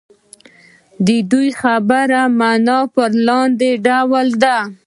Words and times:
د 1.05 1.07
دې 1.31 1.45
خبرې 1.61 2.21
معنا 2.39 2.79
په 2.93 3.03
لاندې 3.27 3.69
ډول 3.85 4.27
ده. 4.43 4.57